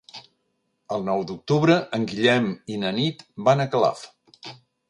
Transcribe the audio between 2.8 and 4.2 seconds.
na Nit van a Calaf.